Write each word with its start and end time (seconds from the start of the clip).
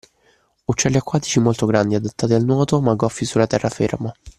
Uccelli 0.65 0.97
acquatici 0.97 1.39
molto 1.39 1.67
grandi, 1.67 1.93
adattati 1.93 2.33
al 2.33 2.43
nuoto, 2.43 2.81
ma 2.81 2.95
goffi 2.95 3.23
sulla 3.23 3.45
terraferma. 3.45 4.11